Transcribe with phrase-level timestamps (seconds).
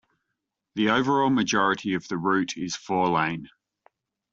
[0.73, 3.49] The overall majority of the route is four-lane.